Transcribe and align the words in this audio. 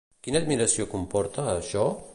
Quina 0.27 0.39
admiració 0.45 0.87
comporta, 0.95 1.49
això? 1.57 1.89